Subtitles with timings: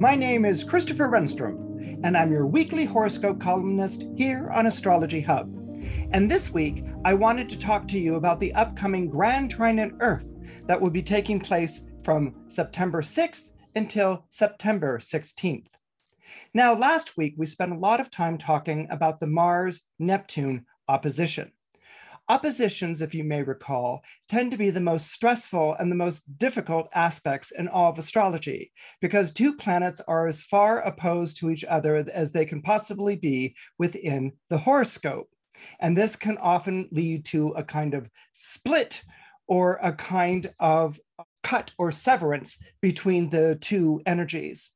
[0.00, 5.52] My name is Christopher Renstrom, and I'm your weekly horoscope columnist here on Astrology Hub.
[6.12, 9.98] And this week, I wanted to talk to you about the upcoming Grand Trine in
[10.00, 10.26] Earth
[10.64, 15.66] that will be taking place from September 6th until September 16th.
[16.54, 21.52] Now, last week, we spent a lot of time talking about the Mars Neptune opposition.
[22.30, 26.88] Oppositions, if you may recall, tend to be the most stressful and the most difficult
[26.94, 28.70] aspects in all of astrology
[29.00, 33.56] because two planets are as far opposed to each other as they can possibly be
[33.80, 35.28] within the horoscope.
[35.80, 39.02] And this can often lead to a kind of split
[39.48, 41.00] or a kind of
[41.42, 44.70] cut or severance between the two energies.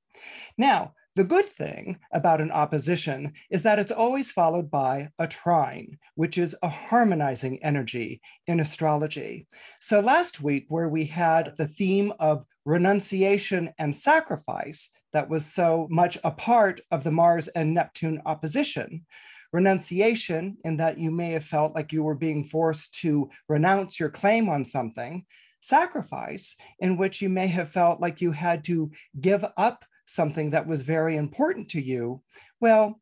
[0.58, 5.97] Now, the good thing about an opposition is that it's always followed by a trine,
[6.17, 9.47] which is a harmonizing energy in astrology.
[9.81, 15.87] So last week, where we had the theme of renunciation and sacrifice that was so
[15.89, 19.07] much a part of the Mars and Neptune opposition,
[19.53, 24.11] renunciation, in that you may have felt like you were being forced to renounce your
[24.11, 25.25] claim on something,
[25.61, 30.66] sacrifice, in which you may have felt like you had to give up something that
[30.66, 32.22] was very important to you,
[32.60, 33.00] well,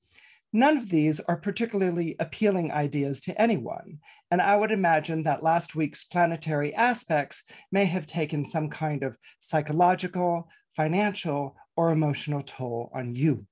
[0.52, 3.98] none of these are particularly appealing ideas to anyone.
[4.30, 9.16] And I would imagine that last week's planetary aspects may have taken some kind of
[9.40, 13.46] psychological, financial, or emotional toll on you.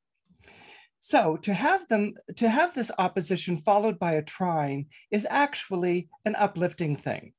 [1.00, 6.34] So to have them to have this opposition followed by a trine is actually an
[6.36, 7.32] uplifting thing.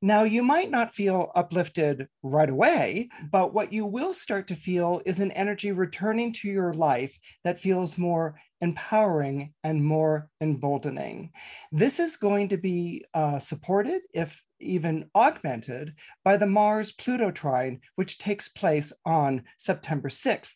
[0.00, 5.02] Now you might not feel uplifted right away, but what you will start to feel
[5.04, 11.30] is an energy returning to your life that feels more empowering and more emboldening.
[11.70, 15.94] This is going to be uh, supported, if even augmented,
[16.24, 20.54] by the Mars Pluto trine, which takes place on September 6th.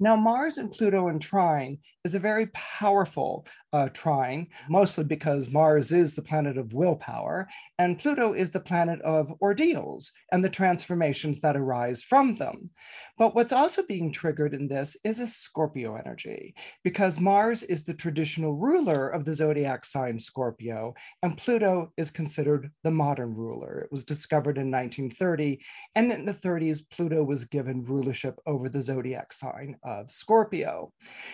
[0.00, 5.92] Now, Mars and Pluto in trine is a very powerful uh, trine, mostly because Mars
[5.92, 11.40] is the planet of willpower, and Pluto is the planet of ordeals and the transformations
[11.40, 12.70] that arise from them.
[13.18, 17.94] But what's also being triggered in this is a Scorpio energy, because Mars is the
[17.94, 23.80] traditional ruler of the zodiac sign Scorpio, and Pluto is considered the modern ruler.
[23.80, 25.60] It was discovered in 1930,
[25.94, 30.92] and in the 30s, Pluto was given rulership over the zodiac sign of Scorpio.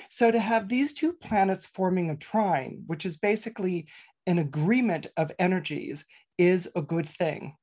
[0.09, 3.87] So to have these two planets forming a trine, which is basically
[4.27, 6.05] an agreement of energies,
[6.37, 7.57] is a good thing.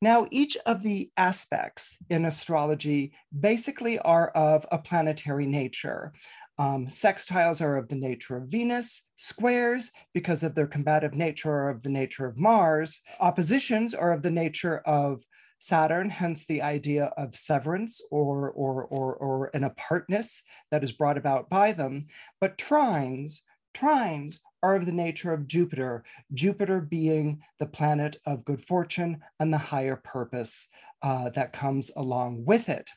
[0.00, 6.12] Now, each of the aspects in astrology basically are of a planetary nature.
[6.58, 11.70] Um, sextiles are of the nature of Venus, squares, because of their combative nature, are
[11.70, 15.24] of the nature of Mars, oppositions are of the nature of
[15.58, 21.18] Saturn, hence the idea of severance or, or, or, or an apartness that is brought
[21.18, 22.06] about by them.
[22.40, 23.40] But trines,
[23.74, 26.04] trines are of the nature of Jupiter,
[26.34, 30.68] Jupiter being the planet of good fortune and the higher purpose
[31.02, 32.90] uh, that comes along with it.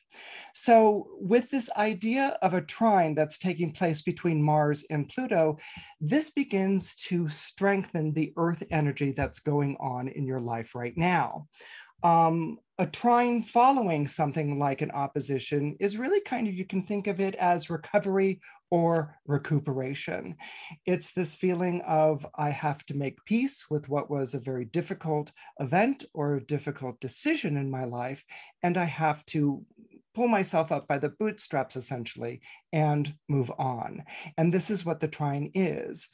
[0.53, 5.57] So, with this idea of a trine that's taking place between Mars and Pluto,
[6.01, 11.47] this begins to strengthen the Earth energy that's going on in your life right now
[12.03, 17.08] um, a trine following something like an opposition is really kind of, you can think
[17.08, 18.41] of it as recovery
[18.72, 20.36] or recuperation.
[20.86, 25.31] It's this feeling of, I have to make peace with what was a very difficult
[25.59, 28.24] event or a difficult decision in my life,
[28.63, 29.63] and I have to
[30.16, 32.42] pull myself up by the bootstraps essentially
[32.72, 34.04] and move on.
[34.38, 36.07] And this is what the trine is.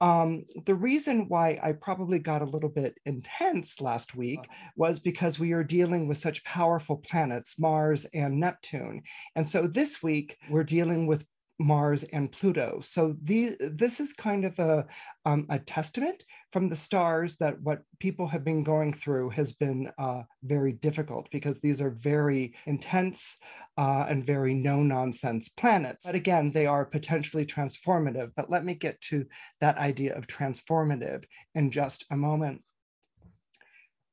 [0.00, 4.40] Um, the reason why I probably got a little bit intense last week
[4.76, 9.02] was because we are dealing with such powerful planets, Mars and Neptune.
[9.34, 11.24] And so this week, we're dealing with
[11.58, 12.80] Mars and Pluto.
[12.82, 14.86] So the, this is kind of a,
[15.24, 19.90] um, a testament from the stars that what people have been going through has been
[19.98, 23.38] uh, very difficult because these are very intense
[23.78, 26.06] uh, and very no nonsense planets.
[26.06, 28.32] But again, they are potentially transformative.
[28.36, 29.26] But let me get to
[29.60, 31.24] that idea of transformative
[31.54, 32.62] in just a moment.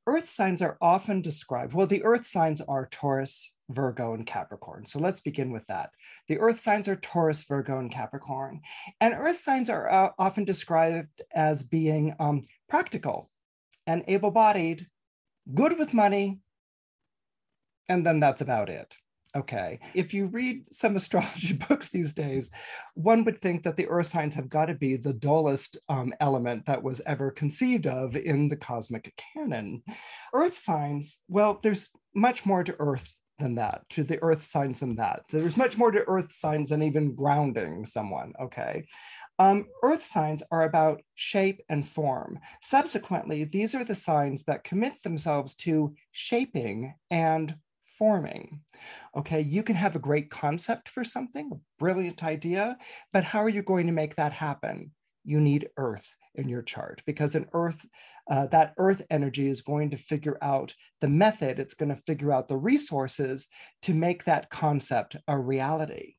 [0.06, 4.86] Earth signs are often described, well, the Earth signs are Taurus, Virgo, and Capricorn.
[4.86, 5.92] So let's begin with that.
[6.28, 8.62] The Earth signs are Taurus, Virgo, and Capricorn.
[9.00, 13.30] And Earth signs are uh, often described as being um, practical
[13.88, 14.88] and able bodied,
[15.54, 16.40] good with money,
[17.88, 18.96] and then that's about it.
[19.36, 19.80] Okay.
[19.94, 22.52] If you read some astrology books these days,
[22.94, 26.66] one would think that the earth signs have got to be the dullest um, element
[26.66, 29.84] that was ever conceived of in the cosmic canon.
[30.34, 34.96] Earth signs, well, there's much more to earth than that, to the earth signs than
[34.98, 35.24] that.
[35.30, 38.34] There's much more to earth signs than even grounding someone.
[38.40, 38.86] Okay.
[39.40, 42.40] Um, earth signs are about shape and form.
[42.62, 47.56] Subsequently, these are the signs that commit themselves to shaping and
[48.04, 48.60] forming.
[49.16, 52.76] Okay, you can have a great concept for something, a brilliant idea,
[53.14, 54.92] but how are you going to make that happen?
[55.24, 57.86] You need earth in your chart because an earth,
[58.30, 62.34] uh, that earth energy is going to figure out the method, it's going to figure
[62.34, 63.48] out the resources
[63.84, 66.16] to make that concept a reality.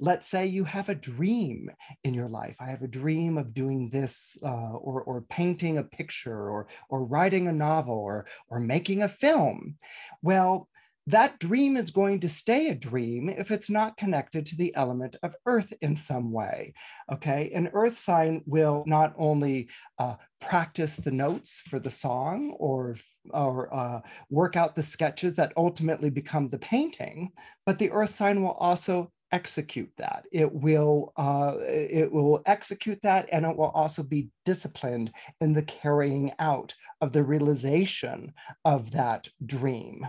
[0.00, 1.70] Let's say you have a dream
[2.02, 2.56] in your life.
[2.60, 7.04] I have a dream of doing this, uh, or, or painting a picture, or, or
[7.04, 9.76] writing a novel, or, or making a film.
[10.22, 10.68] Well,
[11.08, 15.16] that dream is going to stay a dream if it's not connected to the element
[15.22, 16.74] of earth in some way.
[17.12, 19.68] Okay, an earth sign will not only
[19.98, 22.96] uh, practice the notes for the song or
[23.30, 24.00] or uh,
[24.30, 27.30] work out the sketches that ultimately become the painting,
[27.64, 30.24] but the earth sign will also execute that.
[30.32, 35.62] It will uh, it will execute that, and it will also be disciplined in the
[35.62, 38.32] carrying out of the realization
[38.64, 40.06] of that dream.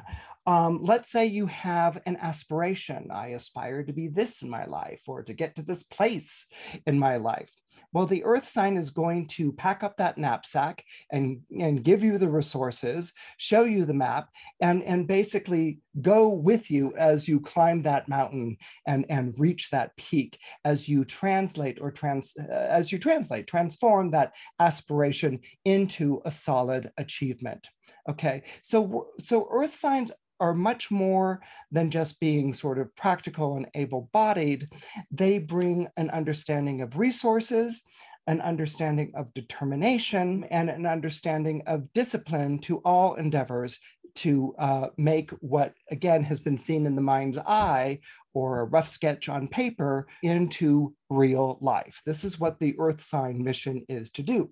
[0.48, 3.10] Um, let's say you have an aspiration.
[3.12, 6.48] I aspire to be this in my life or to get to this place
[6.86, 7.54] in my life.
[7.92, 12.18] Well, the earth sign is going to pack up that knapsack and, and give you
[12.18, 14.30] the resources, show you the map,
[14.62, 18.56] and, and basically go with you as you climb that mountain
[18.88, 24.12] and, and reach that peak, as you translate or trans, uh, as you translate, transform
[24.12, 27.68] that aspiration into a solid achievement.
[28.10, 31.42] Okay, so, so earth signs are much more
[31.72, 34.70] than just being sort of practical and able bodied.
[35.12, 37.84] They bring an understanding of resources,
[38.28, 43.80] an understanding of determination, and an understanding of discipline to all endeavors
[44.16, 48.00] to uh, make what, again, has been seen in the mind's eye
[48.34, 52.02] or a rough sketch on paper into real life.
[52.06, 54.50] This is what the Earth sign mission is to do.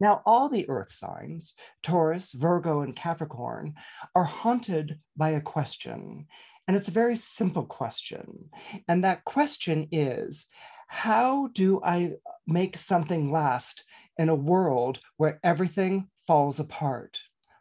[0.00, 3.74] Now, all the earth signs, Taurus, Virgo, and Capricorn,
[4.14, 6.26] are haunted by a question.
[6.66, 8.50] And it's a very simple question.
[8.86, 10.46] And that question is
[10.86, 12.12] how do I
[12.46, 13.84] make something last
[14.16, 17.18] in a world where everything falls apart?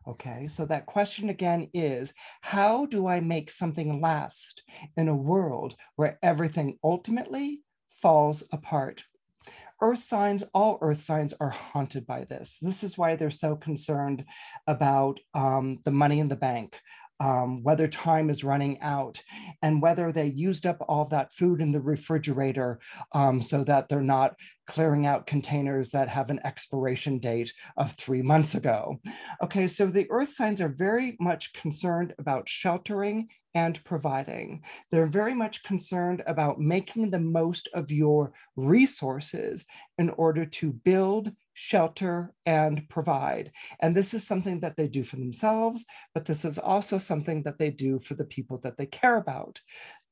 [0.07, 4.63] Okay, so that question again is how do I make something last
[4.95, 9.03] in a world where everything ultimately falls apart?
[9.81, 12.57] Earth signs, all earth signs are haunted by this.
[12.61, 14.25] This is why they're so concerned
[14.65, 16.79] about um, the money in the bank,
[17.19, 19.21] um, whether time is running out,
[19.61, 22.79] and whether they used up all that food in the refrigerator
[23.13, 24.35] um, so that they're not
[24.67, 28.99] clearing out containers that have an expiration date of three months ago.
[29.41, 34.63] Okay, so the earth signs are very much concerned about sheltering and providing.
[34.91, 39.65] They're very much concerned about making the most of your resources
[39.97, 43.51] in order to build, shelter, and provide.
[43.79, 45.83] And this is something that they do for themselves,
[46.13, 49.59] but this is also something that they do for the people that they care about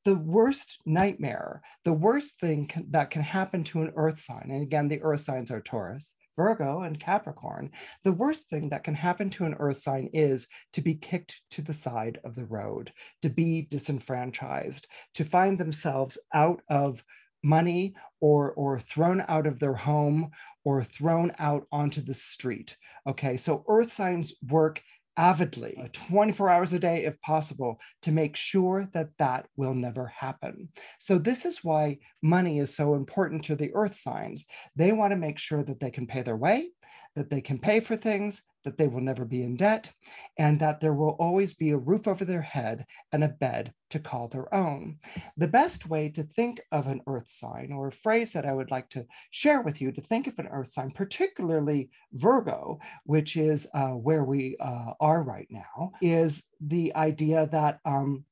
[0.05, 4.61] the worst nightmare, the worst thing can, that can happen to an earth sign, and
[4.61, 7.71] again, the earth signs are Taurus, Virgo, and Capricorn,
[8.03, 11.63] the worst thing that can happen to an earth sign is to be kicked to
[11.63, 12.91] the side of the road,
[13.23, 14.85] to be disenfranchised,
[15.15, 17.03] to find themselves out of
[17.45, 20.31] money or or thrown out of their home
[20.63, 22.75] or thrown out onto the street
[23.07, 23.37] okay?
[23.37, 24.81] So earth signs work
[25.17, 30.07] avidly uh, 24 hours a day if possible to make sure that that will never
[30.07, 30.67] happen.
[30.99, 34.45] So this is why money is so important to the earth signs.
[34.75, 36.69] They want to make sure that they can pay their way
[37.15, 39.91] that they can pay for things, that they will never be in debt,
[40.37, 43.99] and that there will always be a roof over their head and a bed to
[43.99, 44.97] call their own.
[45.37, 48.71] The best way to think of an earth sign, or a phrase that I would
[48.71, 53.67] like to share with you to think of an earth sign, particularly Virgo, which is
[53.73, 58.25] uh, where we uh, are right now, is the idea that um,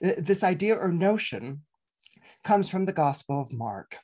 [0.00, 1.62] this idea or notion
[2.44, 3.96] comes from the Gospel of Mark.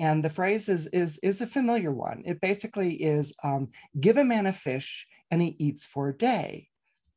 [0.00, 2.22] And the phrase is, is, is a familiar one.
[2.24, 3.68] It basically is um,
[4.00, 6.68] give a man a fish and he eats for a day.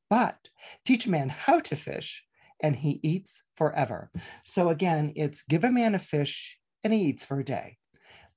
[0.10, 0.48] But
[0.86, 2.24] teach a man how to fish,
[2.62, 4.10] and he eats forever.
[4.45, 7.77] So again, it's give a man a fish, and he eats for a day.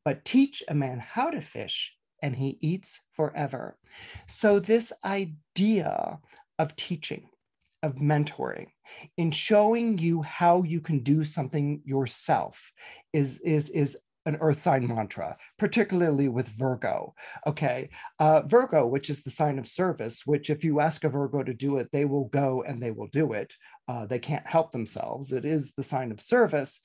[0.04, 3.78] But teach a man how to fish, and he eats forever.
[4.26, 6.18] So, this idea
[6.58, 7.28] of teaching,
[7.84, 8.68] of mentoring,
[9.16, 12.72] in showing you how you can do something yourself
[13.12, 13.96] is, is, is
[14.26, 17.14] an earth sign mantra, particularly with Virgo.
[17.46, 17.90] Okay.
[18.18, 21.54] Uh, Virgo, which is the sign of service, which if you ask a Virgo to
[21.54, 23.54] do it, they will go and they will do it.
[23.88, 25.32] Uh, they can't help themselves.
[25.32, 26.80] It is the sign of service.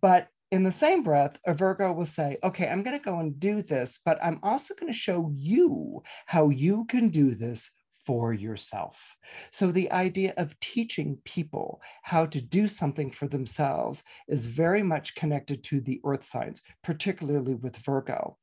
[0.00, 3.40] But in the same breath, a Virgo will say, okay, I'm going to go and
[3.40, 7.70] do this, but I'm also going to show you how you can do this
[8.06, 9.16] for yourself.
[9.50, 15.14] So, the idea of teaching people how to do something for themselves is very much
[15.14, 18.38] connected to the earth signs, particularly with Virgo.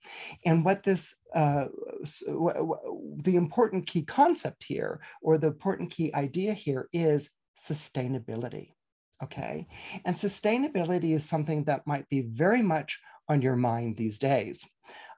[0.45, 1.65] And what this, uh,
[2.03, 8.73] the important key concept here, or the important key idea here is sustainability.
[9.21, 9.67] Okay.
[10.05, 14.65] And sustainability is something that might be very much on your mind these days.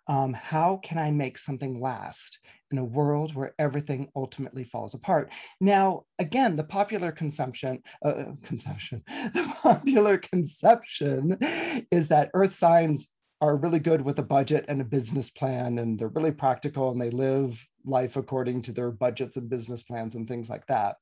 [0.07, 2.39] Um, how can I make something last
[2.71, 5.31] in a world where everything ultimately falls apart?
[5.59, 11.37] Now, again, the popular consumption, uh, uh consumption, the popular conception
[11.91, 13.09] is that earth signs
[13.41, 17.01] are really good with a budget and a business plan, and they're really practical and
[17.01, 20.97] they live life according to their budgets and business plans and things like that.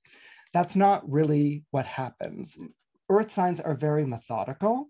[0.54, 2.58] That's not really what happens
[3.10, 4.90] earth signs are very methodical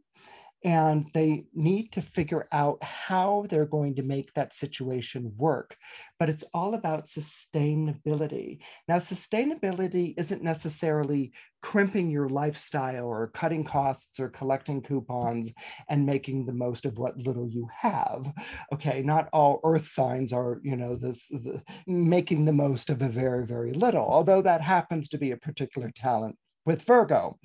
[0.63, 5.77] and they need to figure out how they're going to make that situation work.
[6.17, 8.59] But it's all about sustainability.
[8.87, 15.51] Now, sustainability isn't necessarily crimping your lifestyle or cutting costs or collecting coupons
[15.89, 18.31] and making the most of what little you have.
[18.73, 23.09] Okay, not all earth signs are, you know, this the, making the most of a
[23.09, 27.37] very, very little, although that happens to be a particular talent with Virgo.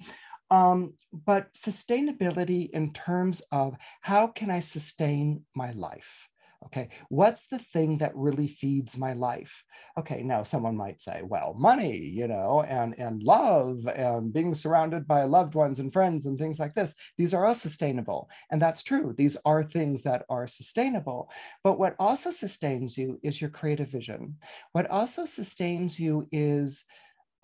[0.54, 6.28] Um, but sustainability in terms of how can I sustain my life?
[6.66, 9.64] Okay, what's the thing that really feeds my life?
[9.99, 15.06] Okay, now someone might say, well, money, you know, and, and love and being surrounded
[15.06, 16.94] by loved ones and friends and things like this.
[17.18, 18.30] These are all sustainable.
[18.50, 19.12] And that's true.
[19.14, 21.28] These are things that are sustainable.
[21.64, 24.37] But what also sustains you is your creative vision.
[24.73, 26.84] What also sustains you is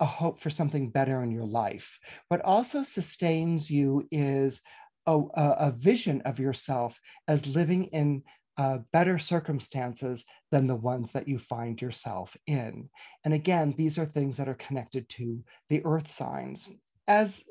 [0.01, 1.99] a hope for something better in your life.
[2.27, 4.61] What also sustains you is
[5.05, 8.23] a, a vision of yourself as living in
[8.57, 12.89] uh, better circumstances than the ones that you find yourself in.
[13.23, 16.69] And again, these are things that are connected to the earth signs.
[17.07, 17.43] As,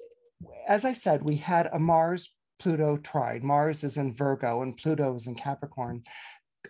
[0.69, 3.45] as I said, we had a Mars Pluto trine.
[3.45, 6.03] Mars is in Virgo and Pluto is in Capricorn.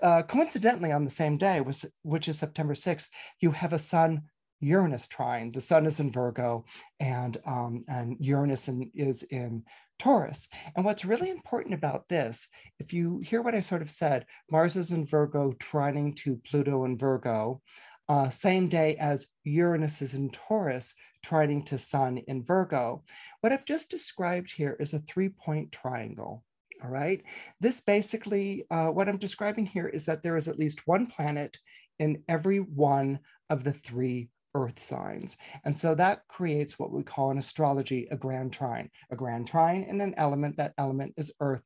[0.00, 1.60] Uh, coincidentally, on the same day,
[2.02, 3.08] which is September 6th,
[3.40, 4.22] you have a Sun
[4.60, 5.52] Uranus trine.
[5.52, 6.64] The sun is in Virgo
[7.00, 9.64] and, um, and Uranus in, is in
[9.98, 10.48] Taurus.
[10.76, 12.48] And what's really important about this,
[12.78, 16.84] if you hear what I sort of said, Mars is in Virgo, trining to Pluto
[16.84, 17.60] in Virgo,
[18.08, 23.04] uh, same day as Uranus is in Taurus, trining to Sun in Virgo.
[23.40, 26.42] What I've just described here is a three point triangle.
[26.82, 27.22] All right.
[27.60, 31.58] This basically, uh, what I'm describing here is that there is at least one planet
[31.98, 35.36] in every one of the three earth signs.
[35.64, 39.86] And so that creates what we call in astrology a grand trine, a grand trine
[39.88, 40.56] and an element.
[40.56, 41.62] That element is earth.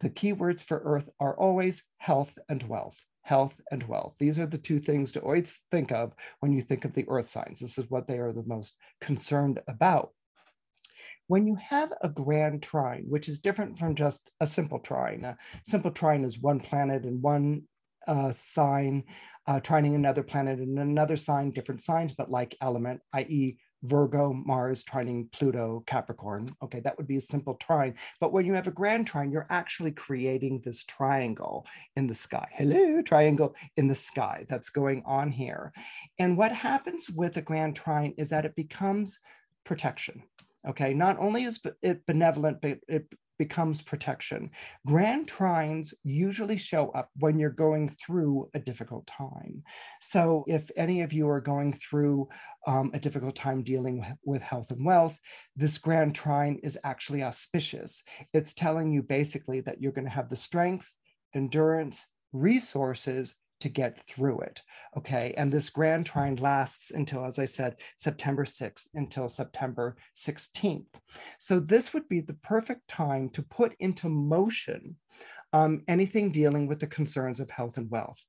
[0.00, 2.98] The key words for earth are always health and wealth.
[3.22, 4.14] Health and wealth.
[4.18, 7.28] These are the two things to always think of when you think of the earth
[7.28, 7.58] signs.
[7.58, 10.10] This is what they are the most concerned about.
[11.26, 15.36] When you have a grand trine, which is different from just a simple trine, a
[15.64, 17.62] simple trine is one planet and one
[18.06, 19.02] uh, sign
[19.46, 23.58] uh, trining another planet in another sign, different signs, but like element, i.e.
[23.82, 26.48] Virgo, Mars, trining Pluto, Capricorn.
[26.62, 27.94] Okay, that would be a simple trine.
[28.20, 32.48] But when you have a grand trine, you're actually creating this triangle in the sky.
[32.52, 35.72] Hello, triangle in the sky that's going on here.
[36.18, 39.20] And what happens with a grand trine is that it becomes
[39.64, 40.22] protection.
[40.66, 43.06] Okay, not only is it benevolent, but it
[43.38, 44.50] becomes protection.
[44.86, 49.62] Grand trines usually show up when you're going through a difficult time.
[50.00, 52.28] So, if any of you are going through
[52.66, 55.18] um, a difficult time dealing with health and wealth,
[55.56, 58.02] this grand trine is actually auspicious.
[58.32, 60.94] It's telling you basically that you're going to have the strength,
[61.34, 64.62] endurance, resources to get through it.
[64.96, 65.34] Okay.
[65.36, 71.00] And this grand trine lasts until, as I said, September 6th until September 16th.
[71.38, 74.96] So this would be the perfect time to put into motion
[75.56, 78.22] um, anything dealing with the concerns of health and wealth.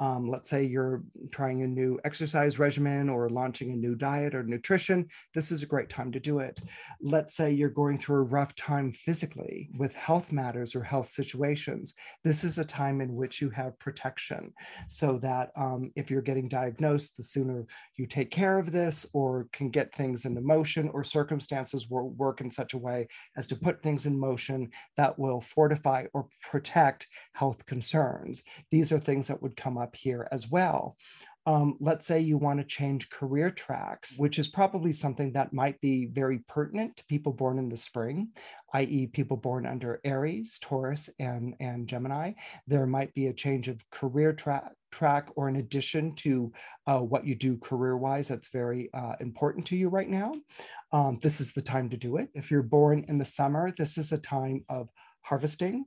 [0.00, 4.42] Um, let's say you're trying a new exercise regimen or launching a new diet or
[4.42, 6.60] nutrition, this is a great time to do it.
[7.00, 11.94] Let's say you're going through a rough time physically with health matters or health situations,
[12.24, 14.52] this is a time in which you have protection
[14.88, 17.64] so that um, if you're getting diagnosed, the sooner
[17.96, 22.40] you take care of this or can get things into motion or circumstances will work
[22.40, 26.71] in such a way as to put things in motion that will fortify or protect
[26.72, 28.42] health concerns.
[28.70, 30.96] These are things that would come up here as well.
[31.44, 35.80] Um, let's say you want to change career tracks, which is probably something that might
[35.80, 38.28] be very pertinent to people born in the spring,
[38.74, 42.34] i.e., people born under Aries, Taurus, and, and Gemini.
[42.68, 46.52] There might be a change of career track track or in addition to
[46.86, 50.34] uh, what you do career wise that's very uh, important to you right now
[50.92, 53.96] um, this is the time to do it if you're born in the summer this
[53.96, 54.90] is a time of
[55.22, 55.86] harvesting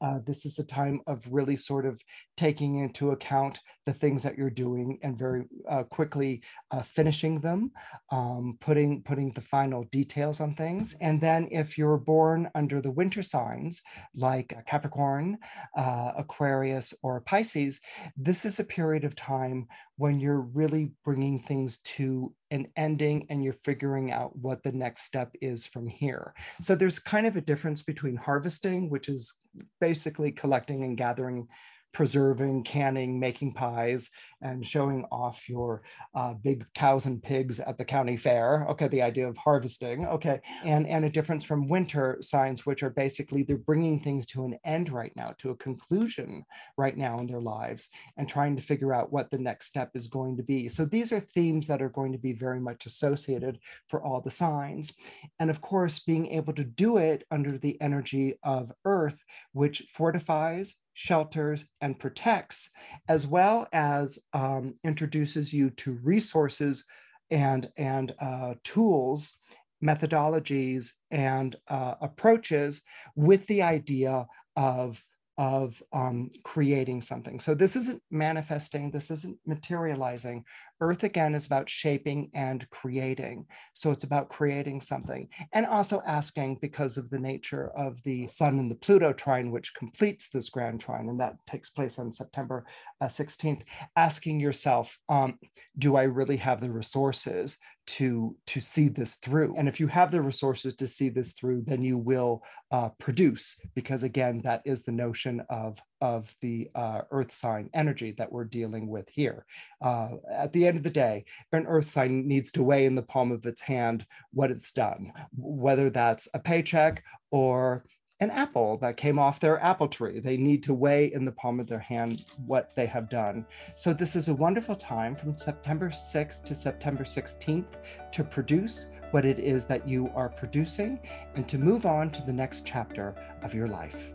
[0.00, 2.00] uh, this is a time of really sort of
[2.36, 7.70] taking into account the things that you're doing and very uh, quickly uh, finishing them,
[8.10, 10.96] um, putting putting the final details on things.
[11.00, 13.82] And then if you're born under the winter signs
[14.14, 15.38] like Capricorn,
[15.76, 17.80] uh, Aquarius, or Pisces,
[18.16, 23.42] this is a period of time when you're really bringing things to an ending and
[23.42, 26.34] you're figuring out what the next step is from here.
[26.60, 29.34] So there's kind of a difference between harvesting, which is
[29.80, 31.48] basically collecting and gathering
[31.92, 35.82] preserving, canning, making pies, and showing off your
[36.14, 38.66] uh, big cows and pigs at the county fair.
[38.70, 40.06] Okay, the idea of harvesting.
[40.06, 44.44] Okay, and and a difference from winter signs, which are basically they're bringing things to
[44.44, 46.44] an end right now, to a conclusion
[46.76, 50.06] right now in their lives, and trying to figure out what the next step is
[50.06, 50.68] going to be.
[50.68, 53.58] So these are themes that are going to be very much associated
[53.88, 54.92] for all the signs,
[55.38, 59.22] and of course, being able to do it under the energy of Earth,
[59.52, 62.70] which fortifies shelters, and protects,
[63.08, 66.84] as well as um, introduces you to resources
[67.30, 69.36] and, and uh, tools,
[69.82, 72.82] methodologies, and uh, approaches
[73.16, 74.26] with the idea
[74.56, 75.02] of
[75.42, 77.40] of um, creating something.
[77.40, 80.44] So this isn't manifesting, this isn't materializing.
[80.80, 83.46] Earth again is about shaping and creating.
[83.74, 88.60] So it's about creating something and also asking because of the nature of the Sun
[88.60, 92.64] and the Pluto trine, which completes this grand trine, and that takes place on September
[93.00, 93.62] uh, 16th,
[93.96, 95.40] asking yourself, um,
[95.76, 99.54] do I really have the resources to to see this through.
[99.56, 103.60] And if you have the resources to see this through then you will uh, produce
[103.74, 108.44] because again that is the notion of of the uh, earth sign energy that we're
[108.44, 109.46] dealing with here.
[109.80, 113.02] Uh, at the end of the day an earth sign needs to weigh in the
[113.02, 117.84] palm of its hand what it's done whether that's a paycheck or
[118.22, 120.20] an apple that came off their apple tree.
[120.20, 123.44] They need to weigh in the palm of their hand what they have done.
[123.74, 127.78] So, this is a wonderful time from September 6th to September 16th
[128.12, 131.00] to produce what it is that you are producing
[131.34, 134.12] and to move on to the next chapter of your life.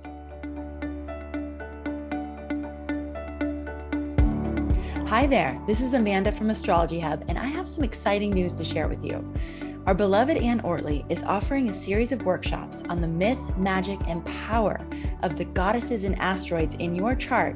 [5.07, 8.63] Hi there, this is Amanda from Astrology Hub, and I have some exciting news to
[8.63, 9.33] share with you.
[9.87, 14.25] Our beloved Anne Ortelee is offering a series of workshops on the myth, magic, and
[14.25, 14.85] power
[15.23, 17.55] of the goddesses and asteroids in your chart,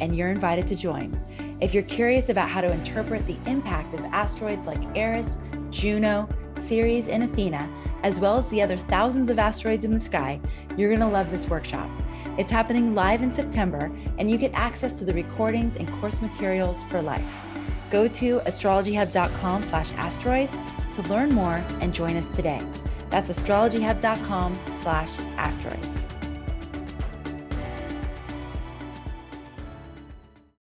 [0.00, 1.20] and you're invited to join.
[1.60, 5.38] If you're curious about how to interpret the impact of asteroids like Eris,
[5.70, 6.28] Juno,
[6.60, 7.68] Ceres, and Athena,
[8.04, 10.40] as well as the other thousands of asteroids in the sky,
[10.76, 11.90] you're going to love this workshop.
[12.38, 16.84] It's happening live in September, and you get access to the recordings and course materials
[16.84, 17.44] for life.
[17.90, 20.54] Go to astrologyhub.com slash asteroids
[20.94, 22.62] to learn more and join us today.
[23.10, 26.11] That's astrologyhub.com slash asteroids.